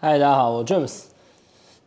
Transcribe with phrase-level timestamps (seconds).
[0.00, 1.06] 嗨，大家好，我 James。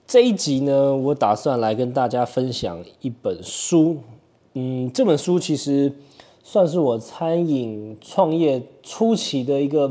[0.05, 3.99] 这一集呢，我打算来跟大家分享一本书。
[4.51, 5.89] 嗯，这本书其实
[6.43, 9.89] 算是我餐饮创业初期的一个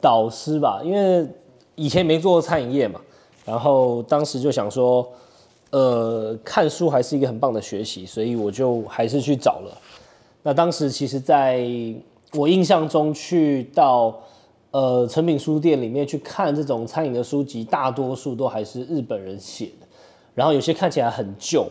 [0.00, 1.28] 导师吧，因为
[1.74, 2.98] 以前没做过餐饮业嘛，
[3.44, 5.06] 然后当时就想说，
[5.72, 9.78] 呃，看书还是一个很棒的学习，所以我就还是去找了。
[10.42, 11.68] 那当时其实在
[12.32, 14.18] 我印象中去到。
[14.72, 19.86] 呃，成品书店里面去看这种餐饮的书籍，大多数都还是日本人写的，
[20.34, 21.66] 然后有些看起来很旧，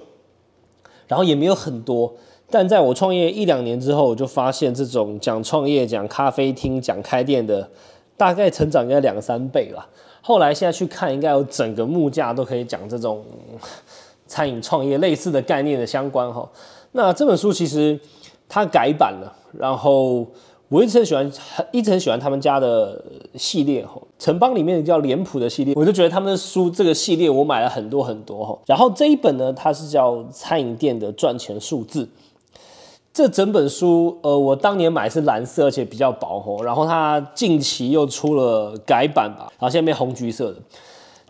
[1.08, 2.14] 然后也没有很多。
[2.52, 7.68] 但在我创业一两年之后，我就发现这种讲创业、讲咖啡厅、讲开店的，
[8.16, 9.90] 大概成长应该两三倍吧。
[10.22, 13.26] 后来现在去看，应该有整个木架都可以讲这种
[14.28, 16.48] 餐饮创业类似的概念的相关哈。
[16.92, 18.00] 那这本书其实
[18.48, 20.28] 它改版了，然后。
[20.71, 23.03] 我一直很喜欢，很一直很喜欢他们家的
[23.36, 28.58] 系列哈，城邦里面叫脸谱的系列，我就觉得他们的书这个系列我买了很多很多哈。
[28.66, 32.08] 然后这一本呢，它是叫餐饮店的赚钱数字。
[33.13, 36.63] 这整本书，呃，我当年买是蓝色，而且比较薄哈。
[36.63, 40.58] 然后它近期又出了改版吧，然后现在变红橘色的。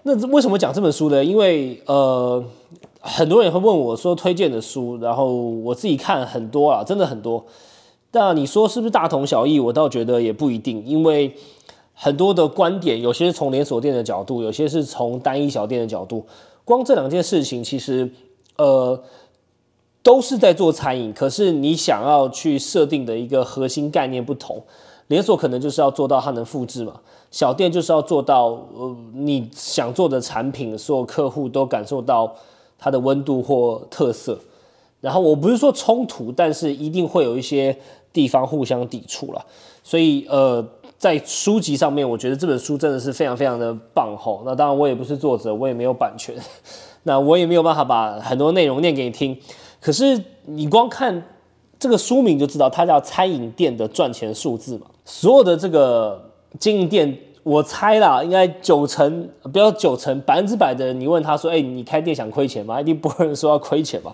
[0.03, 1.25] 那为什么讲这本书呢？
[1.25, 2.43] 因为呃，
[2.99, 7.43] 很多人会问我说推荐的书，然后我自己看很多啊，真的很多。
[8.13, 9.57] 但你说是不是大同小异？
[9.57, 11.33] 我倒觉得也不一定，因为
[11.93, 16.25] 很多的观点，有些是从连锁店的角度，有些是从单一小店的角度。
[16.65, 18.11] 光这两件事情，其实
[18.57, 19.01] 呃
[20.03, 24.61] 都是在做餐饮，可是你想要去设定的一个核心概念不同。
[25.07, 26.99] 连锁可能就是要做到它能复制嘛，
[27.31, 32.35] 小店就是要做到呃你想做的产品，所有客户都感受到
[32.77, 34.37] 它的温度或特色。
[34.99, 37.77] 然后我不是说冲突，但是一定会有一些。
[38.13, 39.45] 地方互相抵触了，
[39.83, 40.61] 所以呃，
[40.97, 44.43] 在书籍上面，我觉得这本书真的是非常非常的棒吼。
[44.45, 46.35] 那当然，我也不是作者，我也没有版权，
[47.03, 49.37] 那我也没有办法把很多内容念给你听。
[49.79, 51.23] 可是你光看
[51.79, 54.87] 这个书名就知道，它叫餐饮店的赚钱数字嘛。
[55.05, 56.21] 所有的这个
[56.59, 64.13] 经营店，我猜啦，应该九成不要九成，百分之百的人，你问他说：“哎，你开店想亏钱吗？”一定不会说要亏钱吧。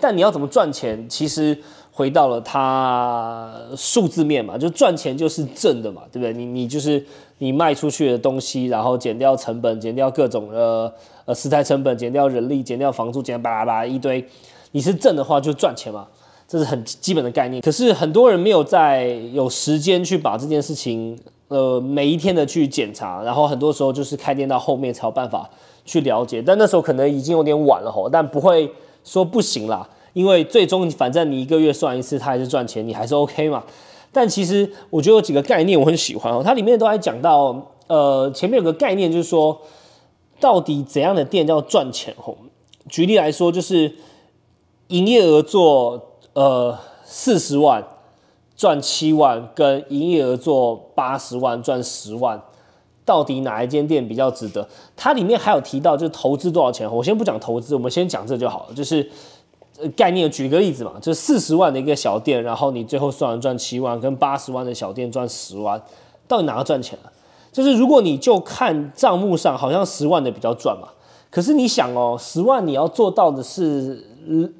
[0.00, 1.58] 但你要怎么赚钱，其实。
[1.98, 6.32] 回到了它数字面嘛，就赚钱就是正的嘛，对不对？
[6.32, 7.04] 你你就是
[7.38, 10.92] 你卖出去的东西，然后减掉成本，减掉各种呃
[11.24, 14.24] 呃食材成本，减掉人力，减掉房租，减巴拉巴拉一堆，
[14.70, 16.06] 你是正的话就赚钱嘛，
[16.46, 17.60] 这是很基本的概念。
[17.60, 25.50] 可是很多人没有在有时间去把这件事情呃每一天的去检查，然后很多时候就是开店到后面才有办法
[25.84, 28.70] 去了解，但那时候可能已经有点晚了吼，但不会
[29.02, 29.88] 说不行啦。
[30.18, 33.62] 因为最终反正你一个月算一次，它还是赚钱，你还是 OK 嘛。
[34.10, 39.56] 但其实我觉得有几个概念我很喜欢哦，它里面都还讲到，呃，前面有个概念就是说，
[40.40, 42.12] 到底怎样的店叫赚钱？
[42.20, 42.36] 吼，
[42.88, 43.94] 举例来说，就是
[44.88, 47.86] 营业额做呃四十万
[48.56, 52.42] 赚七万，跟营业额做八十万赚十万，
[53.04, 54.68] 到底哪一间店比较值得？
[54.96, 56.92] 它里面还有提到，就是投资多少钱？
[56.92, 59.08] 我先不讲投资，我们先讲这就好了，就是。
[59.96, 65.80] 概念，举个例子嘛，就四十万的一个小店，然后你最后算完赚七万，跟八十万的小店赚十万，
[66.26, 67.12] 到底哪个赚钱了？
[67.52, 70.88] 就是如果你就看账目上，好像十万的比较赚嘛。
[71.30, 74.04] 可是你想哦，十万你要做到的是，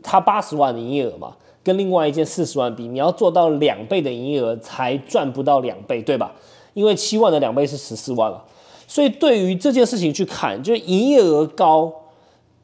[0.03, 6.33] 他八十万的营业额嘛，跟另外一件四十万比，你要做到两倍的营业额才赚不到两倍，对吧？
[6.75, 8.45] 因为七万的两倍是十四万了。
[8.87, 11.93] 所以对于这件事情去看，就是营业额高，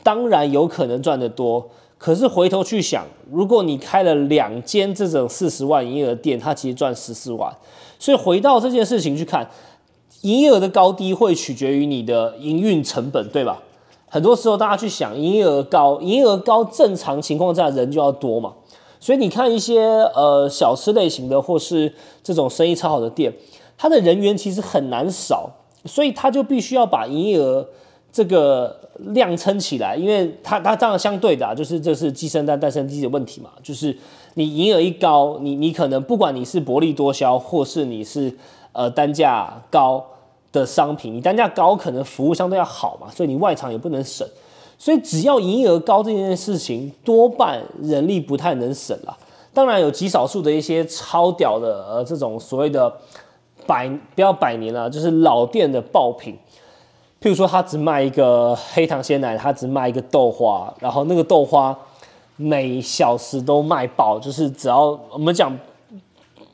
[0.02, 1.68] 当然有可能赚得多。
[2.04, 7.50] 可是回头去想，如果你开了两间这种四十万营业额店，它其实赚十四万。
[7.98, 9.48] 所以回到这件事情去看，
[10.20, 13.62] 营业额的高低会取决于你的营运成本，对吧？
[14.06, 18.52] 很多时候大家去想，营业额高，营业额高，正常情况下人就要多嘛。
[19.00, 19.80] 所以你看一些
[20.14, 21.90] 呃小吃类型的，或是
[22.22, 23.32] 这种生意超好的店，
[23.78, 25.48] 它的人员其实很难少，
[25.86, 27.66] 所以他就必须要把营业额。
[28.14, 33.98] 这个量撑起来，因为它它这样相对的，就是这是鸡生蛋蛋生鸡的问题嘛，就是
[34.34, 38.32] 你营业额一高，你你可能不管你是薄利多销，或是你是
[38.70, 40.06] 呃单价高
[40.52, 44.24] 的商品，你单价高可能服务相对要好嘛，所以你外场也不能省，
[44.78, 49.18] 所以只要营业额高这件事情，多半人力不太能省了。
[49.52, 52.92] 当然有极少数的一些超屌的呃这种所谓的
[53.66, 56.38] 百不要百年了，就是老店的爆品。
[57.24, 61.74] 譬如说，他只卖一个黑糖鲜奶，他只卖一个豆花，然后那个豆花
[62.36, 65.58] 每小时都卖爆，就是只要我们讲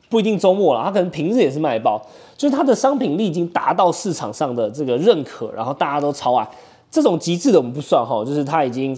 [0.07, 2.01] 不一定周末了，他可能平日也是卖爆，
[2.37, 6.49] 就是它的商品力已经达到市场上的这个认可，然后大家都超爱。
[6.89, 8.97] 这种极致的我们不算哈，就是它已经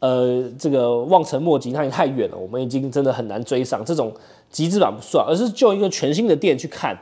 [0.00, 3.84] 呃这个望尘莫及，它已经太远了，我们已经真的很难追上。
[3.84, 4.12] 这种
[4.50, 6.98] 极致版不算，而是就一个全新的店去看。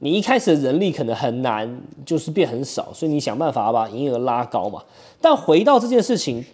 [0.00, 4.82] 你一开始的人力可能很难，就是变很少，所以你想办法把营业额拉高嘛。
[5.20, 6.44] 但回到这件事情，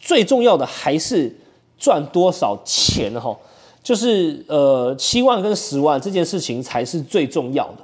[0.00, 1.36] 最重要的还是
[1.78, 3.36] 赚多少钱哈，
[3.82, 7.78] 就是呃七万跟十万这件事情才是最重要的。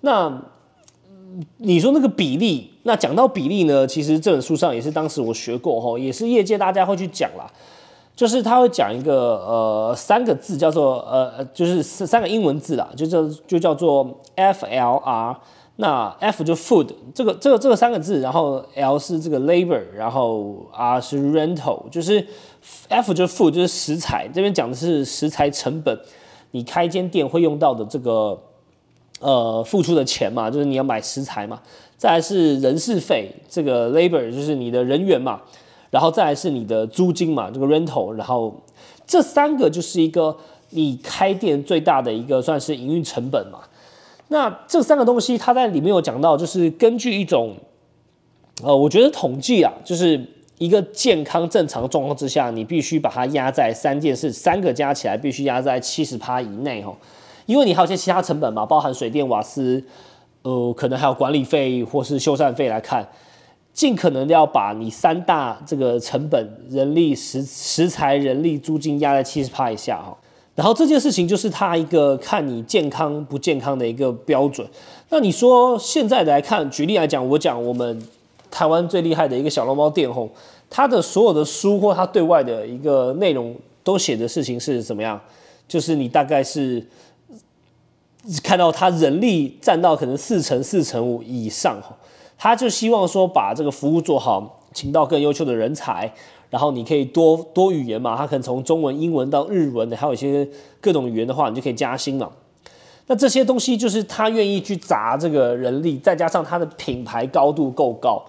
[0.00, 0.42] 那
[1.58, 7.48] 你说那个比例，那讲到比例呢，其实这本书上也是当时我学过哈，也是业界大家会去讲啦。
[8.16, 15.38] 就是他会讲一个呃三个字叫做呃就是三个英文字啦，就叫就叫做 F L R，
[15.76, 22.26] 那 F 就 food 这个这个这个三个字，然后 L 是这个 labor，然后 R 是 rental，就是
[22.88, 26.00] F 就 food 就是食材，这边讲的是食材成本，
[26.52, 28.40] 你开间店会用到的这个
[29.20, 31.60] 呃付出的钱嘛，就是你要买食材嘛，
[31.98, 35.42] 再来是人事费，这个 labor 就是你的人员嘛。
[35.96, 38.54] 然后再来是你的租金嘛，这个 rental，然后
[39.06, 40.36] 这三个就是一个
[40.68, 43.60] 你开店最大的一个算是营运成本嘛。
[44.28, 47.54] 那这三个东西，它在里面有讲到，就是根据一种，
[48.62, 50.22] 呃，我觉得统计啊，就是
[50.58, 56.94] 一个健康正常状况之下，你必须把它压在三件事，三个加起来必须压在七十趴以内哈，
[57.46, 59.82] 因为你还有些其他成本嘛，包含水电瓦斯，
[60.42, 63.08] 呃，可能还有管理费或是修缮费来看。
[63.76, 70.16] 尽可能要把你三大这个成本，人力、食食材、人力、租金压在七十趴以下哈。
[70.54, 74.66] 然后这件事情就是他一个看你健康不健康的一个标准。
[75.10, 78.02] 那你说现在来看，举例来讲，我讲我们
[78.50, 80.30] 台湾最厉害的一个小笼包店吼，
[80.70, 85.20] 它的所有的书或它对外的一个内容都写的事情是怎么样？
[85.68, 86.82] 就是你大概是
[88.42, 91.94] 看到他人力占到可能四成、四成五以上哈。
[92.38, 96.12] 他就希望说把这个服务做好，请到更优秀的人才，
[96.50, 100.46] 然后你可以多多语言嘛，他可能从中文、英文到日文的，还有一些
[100.80, 102.30] 各种语言的话，你就可以加薪嘛。
[103.06, 108.22] 那这些东西就是他愿意去砸这个人力，再加上他的品牌高度够高，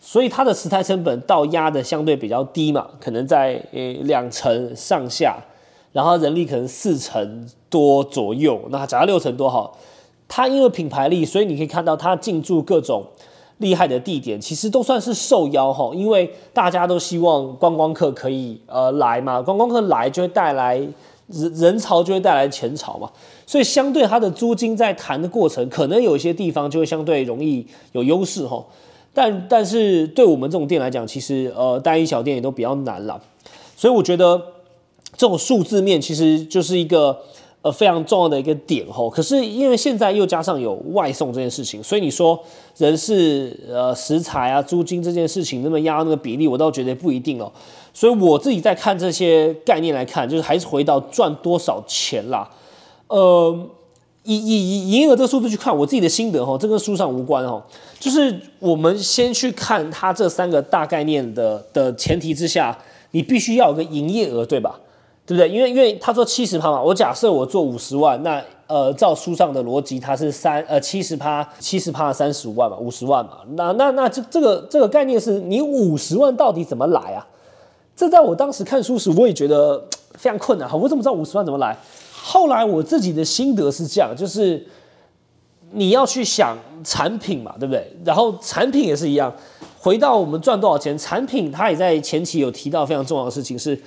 [0.00, 5.38] 所以他的食材成本到压的相对比较低嘛，可能在呃两成上下，
[5.92, 9.78] 然后人力可能四成多左右，那假如六成多好，
[10.28, 13.06] 他因为品牌力，所以你可以看到他进驻各种。
[13.58, 20.76] 厉害的地点其实都算是受邀哈，因为大家都希望观光客可以呃来嘛，观光客来就会带来
[21.28, 23.08] 人人潮，就会带来钱潮嘛，
[23.46, 28.64] 所以相对它的租金在谈的过程，可能有一些地方就会相对容易有优势哈，
[29.12, 33.20] 但但是对我们这种店来讲，其实呃单一小店也都比较难了，
[33.76, 34.40] 所以我觉得
[35.16, 37.18] 这种数字面其实就是一个。
[37.64, 42.38] 呃，非常重要的一个点吼，可是因为现在又加上有外送这件事情，所以你说
[42.76, 47.50] 人事、呃食材啊、租金这件事情那么压那个比例，我倒觉得不一定哦。
[47.94, 52.50] 所以我自己在看这些概念来看，就是还是回到赚多少钱啦。
[53.08, 53.58] 呃，
[54.24, 57.62] 以以以营业额这个数字去看，我自己的心得吼，这跟书上无关吼，
[57.98, 62.76] 就是我们先去看它这三个大概念的的前提之下，
[63.12, 64.78] 你必须要有个营业额，对吧？
[65.26, 65.48] 对不对？
[65.48, 73.38] 因为因为他说七十趴嘛，我假设我做五十万，那呃，照书上的逻辑，它是三呃七十趴，七十趴三十五万嘛，五十万嘛。
[73.56, 77.26] 那那那这这个这个概念是你五十万到底怎么来啊？
[77.96, 79.82] 这在我当时看书时，我也觉得
[80.14, 80.68] 非常困难。
[80.68, 81.76] 哈，我怎么知道五十万怎么来？
[82.22, 84.66] 后来我自己的心得是这样，就是
[85.72, 87.90] 你要去想产品嘛，对不对？
[88.04, 89.32] 然后产品也是一样，
[89.78, 93.78] 回到我们赚多少钱，产品它也在前期有提到非常重要的事情是。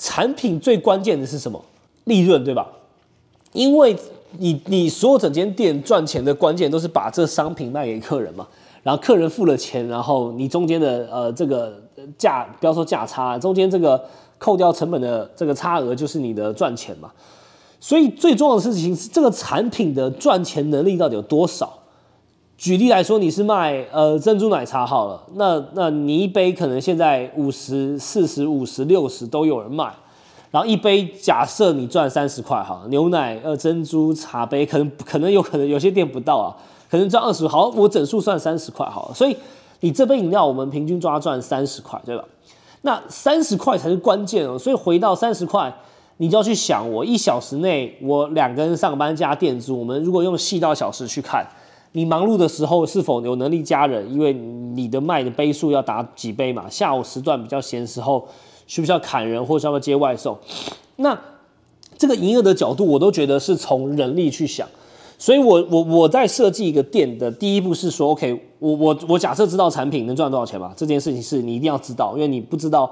[0.00, 1.62] 产品最关键的是什么？
[2.04, 2.66] 利润，对吧？
[3.52, 3.94] 因为
[4.38, 8.48] 你你所有整间店赚钱的关键都是把这商品卖给客人嘛，
[8.82, 11.80] 然后客人付了钱，然后你中间的呃这个
[12.16, 14.02] 价，不要说价差，中间这个
[14.38, 17.12] 扣掉成本的这个差额就是你的赚钱嘛。
[17.78, 21.79] 所以最重要的事情是这个产品的赚钱能力到底有多少？
[22.60, 29.90] 举例来说，你是卖呃珍珠奶茶好了，那那你一杯可能现在五十四十五十六十都有人卖，
[30.50, 36.54] 然后一杯假设你赚三十块哈，牛奶呃珍珠茶杯可能可能有可能有些店不到啊，
[36.90, 39.34] 可能赚二十好，我整数算三十块好了，所以
[39.80, 42.22] 你这杯饮料我们平均抓赚三十块对吧？
[42.82, 45.74] 那三十块才是关键哦，所以回到三十块，
[46.18, 51.42] 你就要去想我一小时内我两个人上班加店租，我们如果用细到小时去看。
[51.92, 54.12] 你忙碌的时候是否有能力加人？
[54.12, 56.68] 因为你的卖的杯数要打几杯嘛。
[56.70, 58.26] 下午时段比较闲时候，
[58.66, 60.38] 需不需要砍人或者要不要接外送？
[60.96, 61.18] 那
[61.98, 64.68] 这个营业的角度，我都觉得是从人力去想。
[65.18, 72.90] 所以我我我在设计一个店的第一步是说，OK，我我我假设知道产品能赚多少钱吧，这件事情是你一定要知道，因为你不知道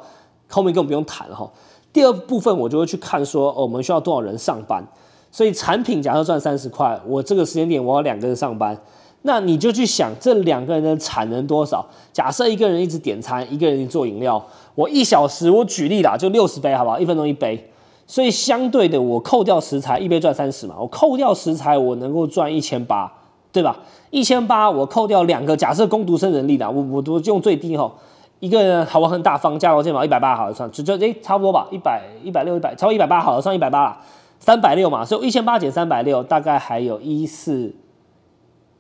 [0.49, 1.51] 后面根本不用谈哈。
[1.91, 4.85] 第二部分我就会去看说，我们需要多少人上班。
[5.31, 8.77] 所以产品假设赚三十块，我这个时间点我要两个人上班，
[9.23, 11.87] 那你就去想这两个人的产能多少。
[12.13, 14.43] 假设一个人一直点餐，一个人做饮料，
[14.75, 16.99] 我一小时我举例啦，就六十杯，好不好？
[16.99, 17.71] 一分钟一杯。
[18.07, 20.75] 所以相对的，我扣掉食材，一杯赚三十嘛。
[20.79, 23.13] 我扣掉食材，我能够赚一千八，
[23.53, 23.77] 对吧？
[24.09, 27.93] 一千八，我扣掉两个，假设工读生人力的，我我都用最低哈，
[28.41, 33.99] 一个人好我很大方，加劳健保一百八，好了算，就就诶差不多吧，一百一百六一百，超过一百八好了，算一百八了，
[34.39, 37.75] 三百六嘛，所以一千八减三百六，大概还有一四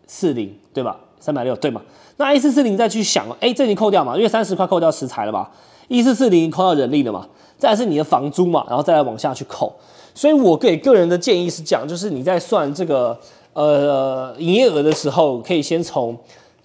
[0.06, 0.98] 四零，对吧？
[1.20, 1.82] 三百六对吗？
[2.16, 5.50] 那一四四零再去想，哎，这已经扣掉嘛，因为三十块扣掉食材了吧？
[5.88, 7.26] 一四四零扣掉人力了嘛？
[7.58, 9.74] 再是你的房租嘛，然后再来往下去扣，
[10.14, 13.18] 所以我给个人的建议是讲，就是你在算这个
[13.52, 16.16] 呃营业额的时候，可以先从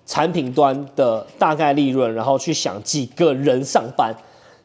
[0.06, 4.16] 产品端的大概利润，然后去想几个人上班。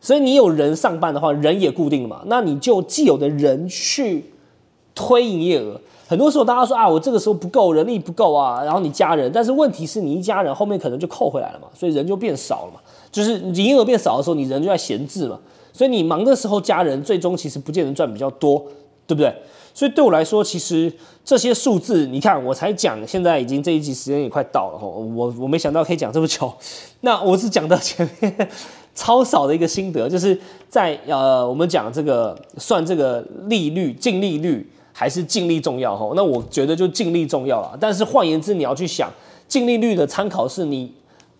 [0.01, 4.25] 所以你有人上班的话，人也固定了嘛，那你就既有的人去
[4.95, 5.81] 推营业额。
[6.07, 12.81] 很多时候大家说啊，我这个时候不够人力不够啊，然后你加人，但是问题是你一加人，后面可能就扣回来了嘛，所以人就变少了嘛。
[13.11, 15.39] 就是营业额变少的时候，你人就在闲置嘛。
[15.73, 18.59] 所以你忙的时候加人，最终其实不见得赚比较多，
[19.07, 19.33] 对不对？
[19.75, 20.93] 所以对我来说，其实
[21.25, 26.53] 这些数字，你看我才讲，现在已经这一集时间也快到了哈，我我没想到可以讲这么久。
[27.03, 28.49] 那我是讲到前面
[28.99, 30.37] 超少的一个心得，就是
[30.69, 36.13] 在呃我们讲这个算这个利率净利率还是净利重要哈？
[36.17, 37.79] 那我觉得就净利重要了。
[37.81, 39.09] 但是换言之，你要去想
[39.47, 40.93] 净利率的参考是你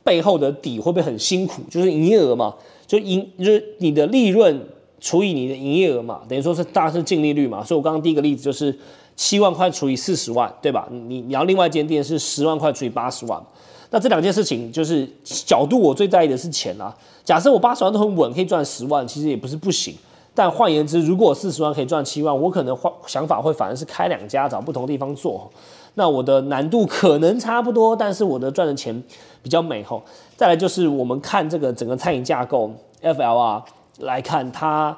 [0.05, 2.55] 背后的底会不会很辛苦，就是营业额嘛。
[2.87, 4.65] 就营就是你的利润
[5.01, 7.65] 除以你的营业额嘛，等于说是大是净利率嘛。
[7.65, 8.73] 所以我刚刚第一个例子就是
[9.19, 10.87] 七万块除以四十万，对吧？
[10.91, 13.43] 你你要另外一间店是十万块除以八十万，
[13.91, 16.95] 那这两件事情就是角度，我最在意的是钱啊。
[17.25, 19.93] 假设我八十万都很稳，可以赚十万，其实也不是不行。
[20.35, 25.51] 但换言之，如果四十万可以赚七万，我可能换想法会反而是开两家，找不同地方做。
[25.95, 29.03] 那我的难度可能差不多，但是我的赚的钱
[29.43, 30.01] 比较美吼。
[30.37, 32.71] 再来就是我们看这个整个餐饮架构
[33.03, 33.63] FLR
[33.99, 34.97] 来看，它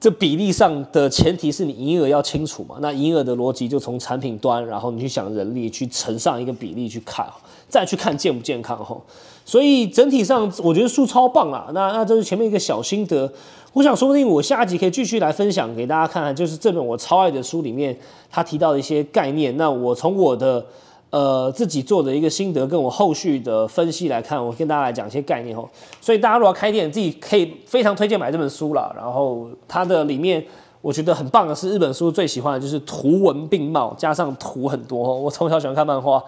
[0.00, 2.76] 这比例上的前提是你营业额要清楚嘛。
[2.80, 7.26] 那营业额的逻辑就从产品端，然后你去想人力去乘上一个比例去看，
[7.68, 8.96] 再去看健不健康哈。
[9.44, 11.68] 所以整体上我觉得数超棒啊。
[11.74, 13.30] 那那这是前面一个小心得。
[13.72, 17.96] 我想说不定我下一集可以继续来分享给大家看看，就是这本我超爱的书里面
[18.28, 19.56] 他提到的一些概念。
[19.56, 20.64] 那我从我的
[21.10, 25.68] 呃自己做的一个心得，跟我后续的分析来看，我跟大家来讲一些概念哦。
[26.00, 28.94] 所以大家如果要开店，自己可以非常推荐买这本书了。
[28.96, 30.42] 然后它的里面
[30.80, 35.18] 我觉得很棒的是日本书最喜欢的就是图文并茂，加上图很多。
[35.18, 36.22] 我从小喜欢看漫画，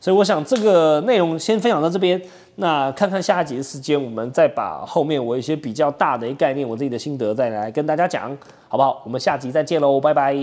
[0.00, 2.20] 所以我想这个内容先分享到这边。
[2.58, 8.34] 那看看下一集的时间，我们再把后面我一些比较大的一个概念，我自己的心得再来跟大家讲，
[8.68, 9.02] 好不好？
[9.04, 10.34] 我们下集再见喽，拜拜。